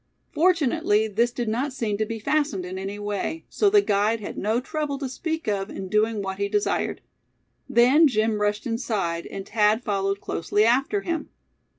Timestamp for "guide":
3.83-4.19